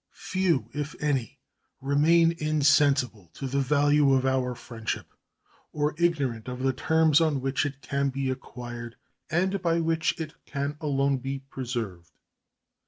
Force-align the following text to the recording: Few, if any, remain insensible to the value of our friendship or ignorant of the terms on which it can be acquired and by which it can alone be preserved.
Few, 0.31 0.67
if 0.73 0.95
any, 0.99 1.37
remain 1.79 2.33
insensible 2.39 3.29
to 3.35 3.45
the 3.45 3.59
value 3.59 4.13
of 4.15 4.25
our 4.25 4.55
friendship 4.55 5.13
or 5.71 5.93
ignorant 5.99 6.47
of 6.47 6.63
the 6.63 6.73
terms 6.73 7.21
on 7.21 7.39
which 7.39 7.67
it 7.67 7.83
can 7.83 8.09
be 8.09 8.31
acquired 8.31 8.95
and 9.29 9.61
by 9.61 9.79
which 9.79 10.19
it 10.19 10.33
can 10.43 10.75
alone 10.81 11.17
be 11.19 11.37
preserved. 11.37 12.13